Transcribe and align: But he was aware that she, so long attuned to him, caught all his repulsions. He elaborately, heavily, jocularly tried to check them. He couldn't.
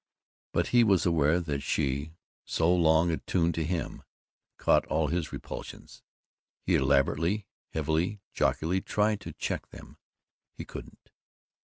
But 0.51 0.69
he 0.69 0.83
was 0.83 1.05
aware 1.05 1.39
that 1.39 1.61
she, 1.61 2.15
so 2.43 2.73
long 2.73 3.11
attuned 3.11 3.53
to 3.53 3.63
him, 3.63 4.01
caught 4.57 4.83
all 4.87 5.09
his 5.09 5.31
repulsions. 5.31 6.01
He 6.63 6.73
elaborately, 6.73 7.45
heavily, 7.69 8.19
jocularly 8.33 8.81
tried 8.81 9.21
to 9.21 9.33
check 9.33 9.69
them. 9.69 9.97
He 10.55 10.65
couldn't. 10.65 11.11